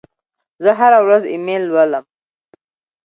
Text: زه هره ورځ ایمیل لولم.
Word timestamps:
زه 0.63 0.71
هره 0.79 0.99
ورځ 1.05 1.23
ایمیل 1.31 1.63
لولم. 1.69 2.05